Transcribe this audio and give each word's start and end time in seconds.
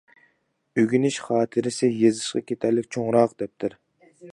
ئۆگىنىش 0.83 1.19
خاتىرىسى 1.27 1.91
يېزىشقا 2.01 2.45
كېتەرلىك 2.49 2.93
چوڭراق 2.97 3.41
دەپتەر. 3.45 3.83